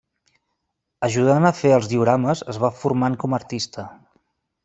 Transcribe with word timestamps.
Ajudant 1.07 1.45
a 1.49 1.51
fer 1.57 1.73
els 1.75 1.91
diorames 1.91 2.41
es 2.55 2.59
va 2.65 2.73
formant 2.85 3.21
com 3.25 3.35
a 3.37 3.41
artista. 3.43 3.85